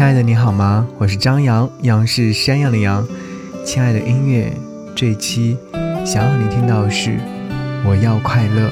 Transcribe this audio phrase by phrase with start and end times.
[0.00, 0.88] 亲爱的，你好吗？
[0.96, 3.06] 我是张扬，杨是山羊的羊。
[3.66, 4.50] 亲爱的音乐，
[4.96, 5.58] 这一期
[6.06, 7.10] 想要你听到的是
[7.84, 8.68] 《我要快乐》。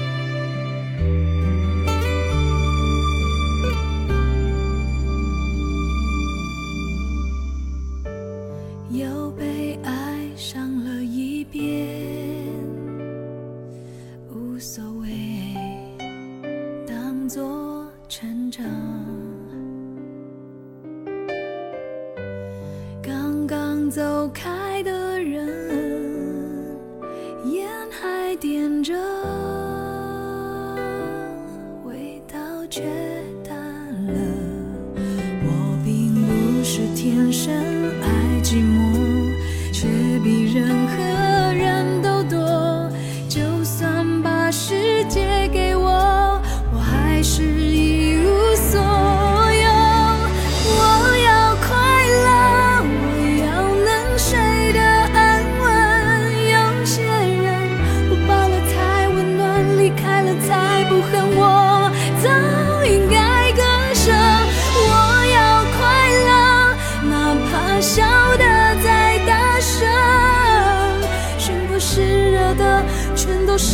[28.41, 28.95] 点着，
[31.85, 32.39] 味道
[32.71, 32.83] 却
[33.43, 33.57] 淡
[34.07, 34.13] 了。
[35.43, 37.53] 我并不是天生
[38.01, 38.28] 爱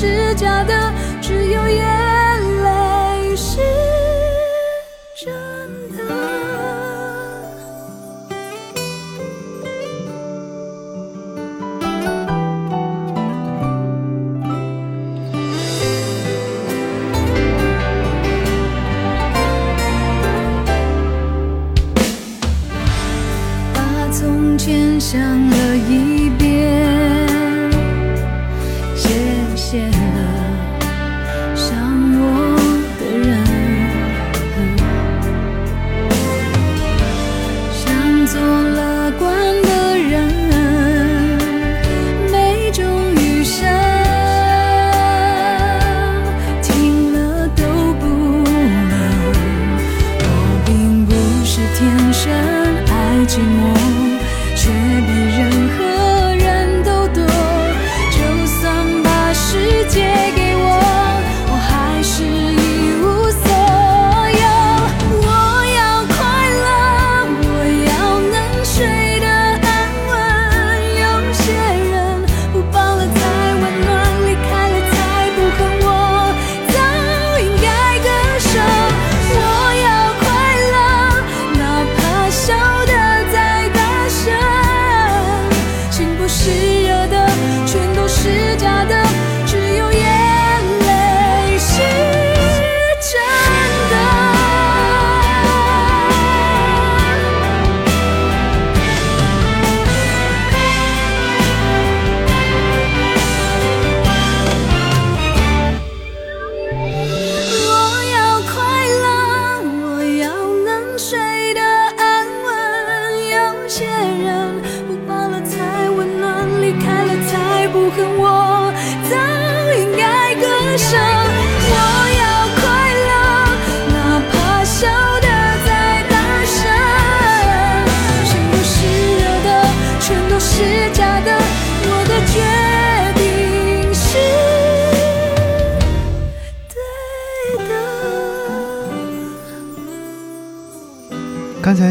[0.05, 2.04] 是假的，只有眼
[29.75, 30.04] 谢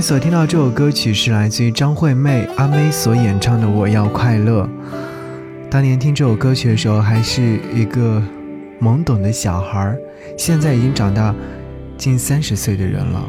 [0.04, 4.66] 所听到这首歌曲是来自于张惠妹阿妹所演唱的《我要快乐》。
[5.72, 8.22] 当年听这首歌曲的时候，还是一个
[8.82, 9.96] 懵懂的小孩，
[10.38, 11.34] 现在已经长大
[11.98, 13.24] 近三十岁的人了。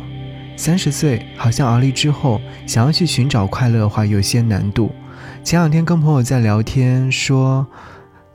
[0.56, 4.90] 三十岁好像而立之后，想要去寻找快乐的话，有些难度。
[5.44, 7.64] 前两天跟朋友在聊天，说：“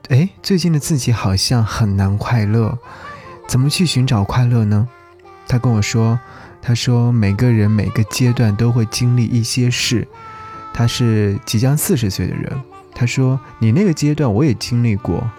[0.08, 2.78] 哎，最近的自己好像很难快乐，
[3.50, 4.88] 怎么去寻找快乐呢？”
[5.46, 6.18] 他跟我说。
[6.62, 10.08] 他说：“每个人每个阶段都会经历一些事。
[10.74, 12.52] 他是即将四十岁的人。
[12.94, 15.30] 他说：‘你那个阶段我也经历过，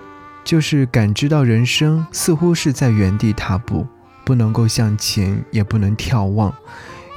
[0.42, 3.86] 就是感知到人生似乎是在原地踏步，
[4.24, 6.52] 不能够向前，也不能眺望，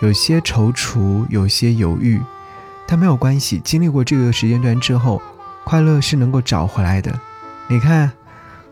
[0.01, 2.19] 有些踌躇，有些犹豫。
[2.85, 5.21] 但没有关系，经历过这个时间段之后，
[5.63, 7.17] 快乐是能够找回来的。
[7.69, 8.11] 你看，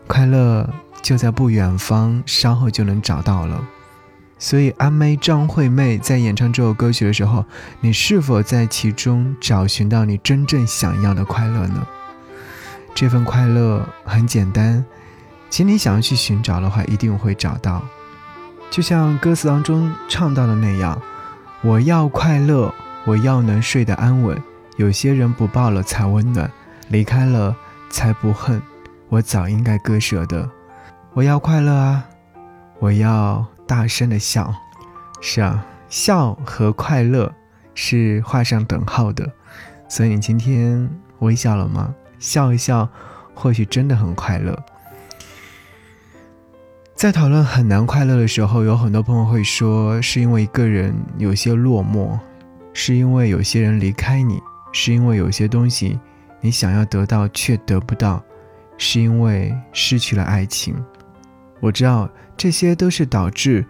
[0.06, 0.68] 快乐
[1.00, 3.66] 就在不远方，稍后就能找到了。’
[4.42, 7.44] 所以，阿妹张惠妹在演唱这首歌曲的时候，
[7.80, 11.86] 你是否在其中找寻到你真正想要的快乐呢？
[12.92, 14.84] 这份快乐很简单，
[15.48, 17.84] 请你想要去寻找的话，一定会找到。
[18.68, 21.00] 就像歌词当中唱到的那样，
[21.62, 22.74] 我要快乐，
[23.04, 24.36] 我要能睡得安稳。
[24.76, 26.50] 有些人不抱了才温暖，
[26.88, 27.56] 离开了
[27.88, 28.60] 才不恨。
[29.08, 30.50] 我早应该割舍的。
[31.12, 32.04] 我要快乐啊，
[32.80, 34.54] 我要大声的笑。
[35.20, 37.32] 是啊，笑和快乐
[37.74, 39.30] 是画上等号的。
[39.88, 40.88] 所以你今天
[41.20, 41.94] 微笑了吗？
[42.18, 42.88] 笑一笑，
[43.34, 44.58] 或许真的很快乐。
[46.94, 52.18] 在讨论很难快乐的时候，有很多朋友会说，是因为一个人有些落寞，
[52.72, 54.40] 是因为有些人离开你，
[54.72, 55.98] 是因为有些东西
[56.40, 58.22] 你想要得到却得不到，
[58.78, 60.76] 是因为失去了爱情。
[61.62, 63.64] 我知道这些都是导致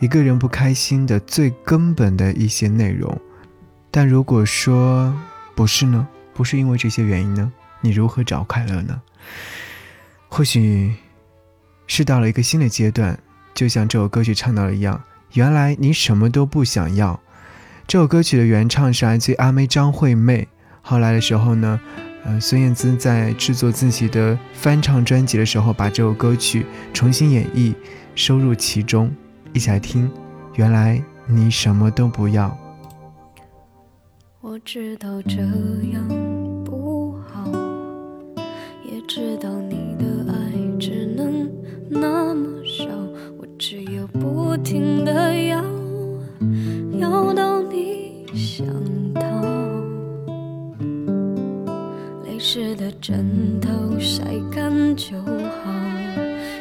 [0.00, 3.18] 一个人不开心的最根本的一些内容，
[3.90, 5.14] 但如果说
[5.54, 6.06] 不是呢？
[6.34, 7.52] 不是因为这些原因呢？
[7.80, 9.00] 你如何找快乐呢？
[10.28, 10.92] 或许。
[11.88, 13.16] 是到了一个新的阶段，
[13.54, 15.04] 就像这首歌曲唱到的一样，
[15.34, 17.20] 原来你什么都不想要。
[17.86, 20.48] 这首歌曲的原唱是来自于阿妹张惠妹。
[20.82, 21.80] 后来的时候呢，
[22.26, 27.72] 呃，孙燕姿在制作自己的翻唱专辑的时候，把这首歌曲重新演绎，
[28.16, 29.08] 收入其中。
[29.52, 30.10] 一起来听，
[30.56, 32.54] 原来你什么都不要。
[34.40, 36.08] 我知道这样
[36.64, 37.48] 不好，
[38.84, 39.48] 也知道
[53.06, 53.70] 枕头
[54.00, 55.70] 晒干就好，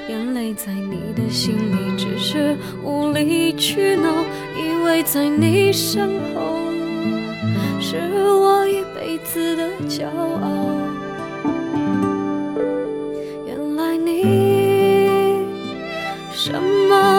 [0.07, 4.23] 眼泪在你的心里只是无理取闹，
[4.55, 6.59] 以为在你身后
[7.81, 10.67] 是我一辈子的骄傲。
[13.47, 15.41] 原来你
[16.31, 17.14] 什么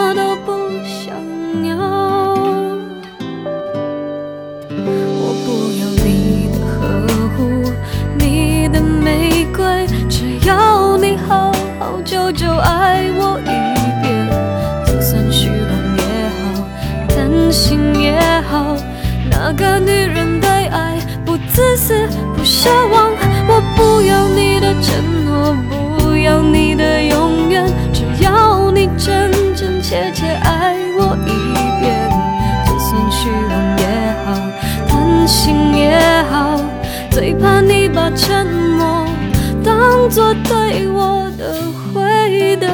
[19.29, 23.11] 那个女人对爱不自私不奢望，
[23.47, 25.55] 我不要你的承诺，
[25.97, 32.09] 不要你的永远，只要你真真切切爱我一遍。
[32.65, 33.85] 就算虚荣也
[34.25, 34.27] 好，
[34.89, 35.97] 贪心也
[36.29, 36.59] 好，
[37.09, 37.76] 最怕你
[40.07, 42.67] 当作对我的回答。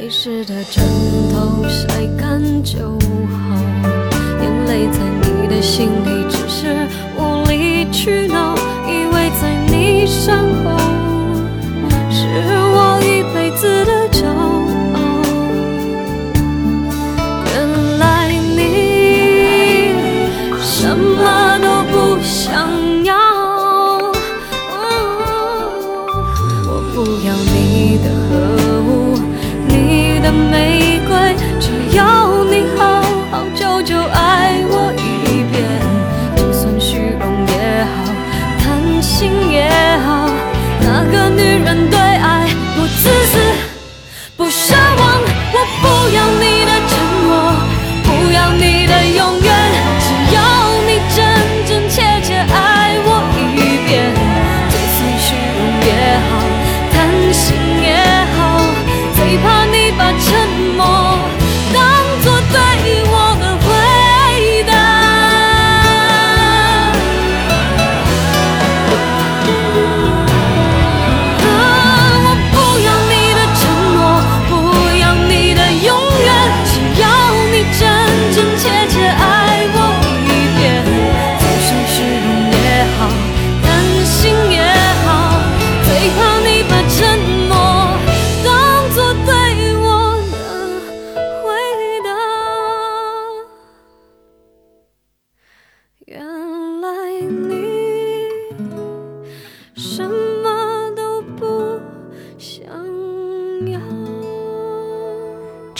[0.00, 0.84] 泪湿的枕
[1.32, 1.86] 头晒
[2.18, 2.98] 干就
[3.28, 3.54] 好，
[4.42, 8.56] 眼泪在你的心里只是无理取闹，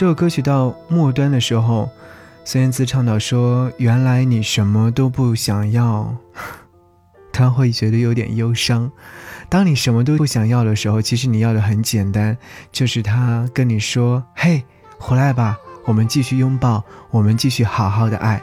[0.04, 1.88] 这首歌曲到末端的时候，
[2.44, 6.14] 孙燕姿唱到说：“原来你什么都不想要。”
[7.32, 8.92] 他会觉得有点忧伤。
[9.48, 12.36] 当你什么都不想要的时候，其实你要的很简单，
[12.70, 14.62] 就是他跟你说：“嘿，
[14.98, 15.56] 回来吧，
[15.86, 18.38] 我们继续拥抱，我们继续好好的爱。”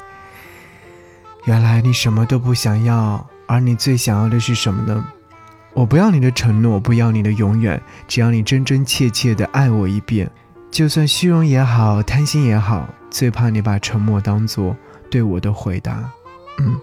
[1.45, 5.05] 原来你什么都不想要，而你最想要的是什么呢？
[5.73, 10.27] 我不要你的承诺，不要你的永远，只要你真真切切的爱我一遍。
[10.71, 14.75] 就算虚荣也好，贪心也好，最怕你把沉默当做
[15.09, 16.09] 对我的回答。
[16.59, 16.79] 嗯，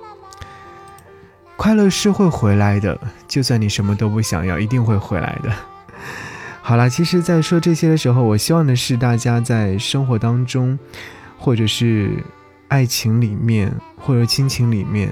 [1.57, 5.50] 快乐是会回来的，就算你什么都不想要，一定会回来的。
[6.61, 10.78] 好了，其实，在说这些的时候，我希望的是大家在生活当中，
[11.38, 12.23] 或者是
[12.68, 15.11] 爱情里面，或者亲情里面，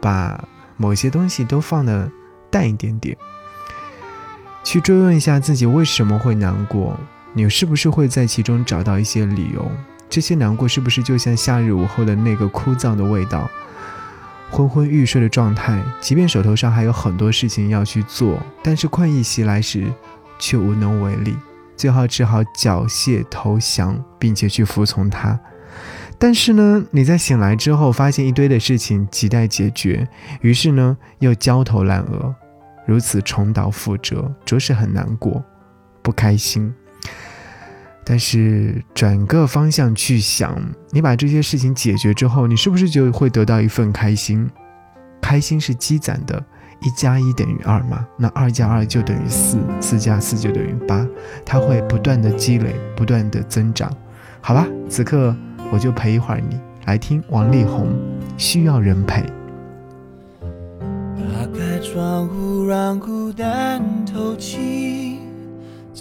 [0.00, 0.42] 把
[0.76, 2.08] 某些东西都放的
[2.50, 3.16] 淡一点点，
[4.62, 6.96] 去追问一下自己为什么会难过，
[7.34, 9.70] 你是不是会在其中找到一些理由？
[10.08, 13.50] 这些难过是不是就像夏日午后的那个枯燥的味道，
[14.50, 15.82] 昏昏欲睡的状态？
[16.00, 19.92] 即便手头上还有很多事情要去做，但是困意袭来时。
[20.38, 21.36] 却无能为力，
[21.76, 25.38] 最后只好缴械投降，并且去服从他。
[26.18, 30.08] 但是呢，你在醒来之后，发现一堆的事情亟待解决，
[30.40, 32.34] 于是呢，又焦头烂额，
[32.84, 35.44] 如此重蹈覆辙，着实很难过，
[36.02, 36.74] 不开心。
[38.04, 40.56] 但是转个方向去想，
[40.90, 44.48] 你把这些事情解决之后，你是不是就会得到一份开心？
[45.20, 46.42] 开心是积攒的。
[46.84, 48.04] 一加一等于二嘛？
[48.16, 51.06] 那二加二就等于四，四加四就等于八，
[51.46, 53.88] 它会不断的积累，不断的增长。
[54.40, 55.32] 好吧，此刻
[55.72, 57.86] 我就陪一会儿你，来听王力宏，
[58.36, 59.22] 需要人陪。
[61.16, 65.11] 打开窗户，让孤单透气，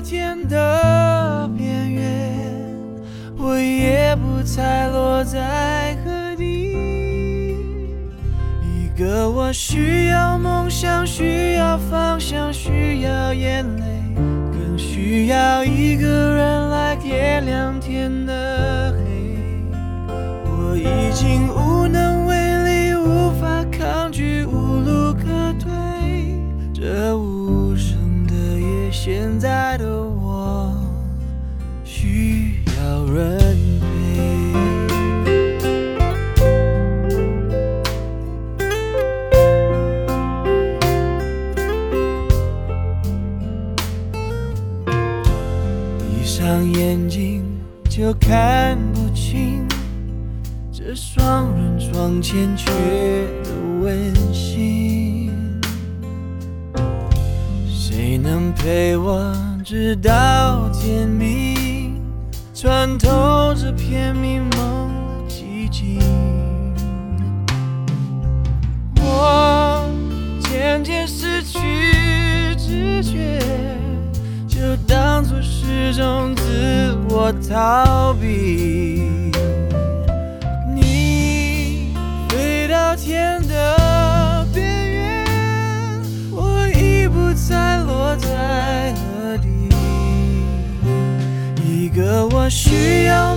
[0.00, 2.34] 天的边缘，
[3.36, 6.76] 我也不猜落在何地。
[8.62, 8.88] 一。
[8.98, 13.84] 个我需要梦想，需要方向，需要眼泪，
[14.50, 18.98] 更需要一个人来点亮天的黑。
[20.46, 25.70] 我已经无能为力，无法抗拒，无路可退。
[26.74, 27.37] 这无
[29.38, 29.97] 夜，现在
[65.68, 66.00] 的寂静？
[68.96, 69.86] 我
[70.40, 71.58] 渐渐失去
[72.56, 73.38] 知觉，
[74.48, 76.96] 就当作是种自。
[77.10, 79.02] 我逃避，
[80.74, 81.94] 你
[82.28, 85.26] 飞到天的边缘，
[86.30, 89.48] 我已不再落在何地。
[91.64, 93.34] 一个我需要，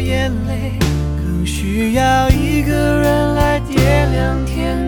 [0.00, 0.72] 眼泪，
[1.16, 4.87] 更需要一个人来点亮天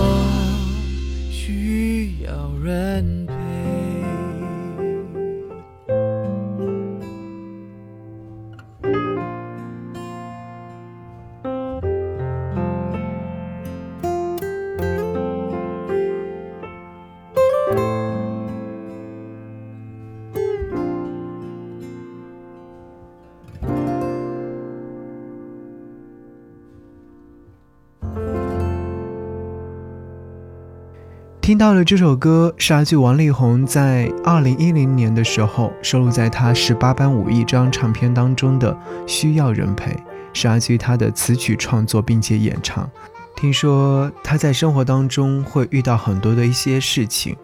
[31.51, 38.71] 听到了这首歌，是来自王力宏在二零一零年的时候收录在他十八般武艺这张唱片当中的
[39.05, 39.91] 《需要人陪》，
[40.31, 42.89] 是来自于他的词曲创作并且演唱。
[43.35, 47.35] 听说他在生活当中会遇到很多的一些事情，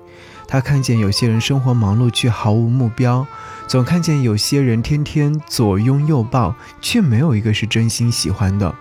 [0.48, 3.28] 他看见有些人生活忙碌却毫无目标，
[3.68, 8.74] 总看见有些人天天左拥右抱，却没有一个是真心喜欢的。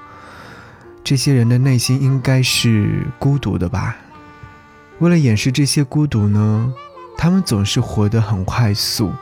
[1.03, 3.97] 这些人的内心应该是孤独的吧？
[4.99, 6.73] 为了掩饰这些孤独呢，
[7.19, 9.13] 他们总是活得很快速，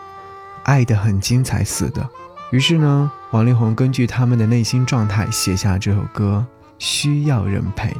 [0.63, 2.09] 爱得很精彩似的。
[2.51, 6.47] 于是呢，王力宏根据他们的内心状态写下这首歌
[6.79, 7.91] 《需要人陪》。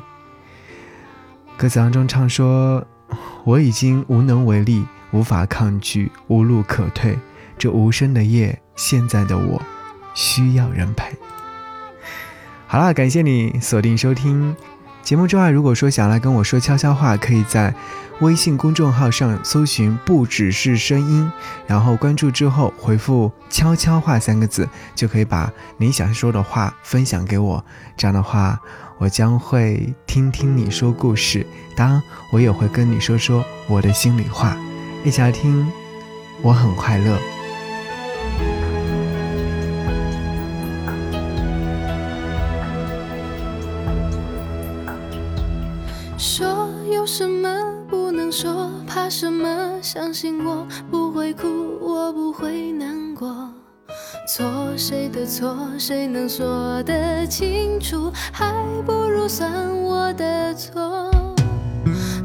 [1.57, 2.87] 歌词当中唱说
[3.43, 7.19] ：“我已经无能为力，无法抗拒，无路可退。
[7.59, 9.61] 这无声的夜，现在的我，
[10.15, 11.13] 需要人陪。”
[12.69, 14.55] 好啦，感谢你锁定收听。
[15.05, 17.75] 节目之外，如果说想来跟我说悄悄话，可以在
[18.21, 21.31] 微信公众号上搜寻“不只是声音”，
[21.69, 27.63] 然后关注之后回复“悄悄话”三个字，就可以把你想说的话分享给我。
[27.99, 28.59] 这样的话，
[28.97, 31.47] 我将会听听你说故事，
[31.77, 34.57] 当然我也会跟你说说我的心里话。
[35.05, 35.71] 一起来听，
[36.41, 37.34] 我很快乐。
[49.17, 49.79] 什么？
[49.81, 51.47] 相信我不会哭，
[51.81, 53.49] 我不会难过。
[54.27, 54.45] 错
[54.77, 58.11] 谁的错，谁能说得清楚？
[58.33, 58.53] 还
[58.85, 59.49] 不如算
[59.85, 61.09] 我的错。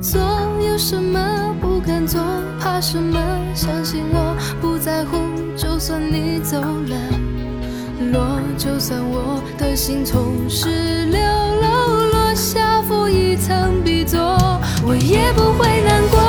[0.01, 0.19] 做
[0.67, 2.19] 有什么不敢做，
[2.60, 3.19] 怕什么？
[3.54, 5.17] 相信我不在乎，
[5.56, 6.95] 就算你走了，
[8.12, 14.19] 落就算我的心从十六楼落下负一层笔座，
[14.84, 16.29] 我也不会难过。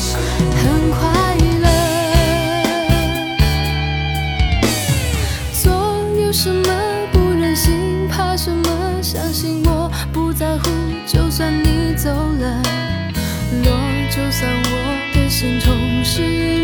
[0.57, 0.99] 很快
[1.61, 1.67] 乐，
[5.53, 5.71] 做
[6.19, 6.63] 有什么
[7.11, 8.63] 不忍心，怕什么？
[9.01, 10.69] 相信我不在乎，
[11.05, 12.61] 就算你走了，
[13.63, 13.73] 落
[14.09, 14.71] 就算我
[15.13, 16.60] 的心痛失。